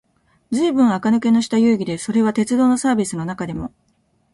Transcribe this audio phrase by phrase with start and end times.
[0.49, 3.71] ずいぶん垢抜けのした遊戯で、それは鉄道のサーヴィスの中でも、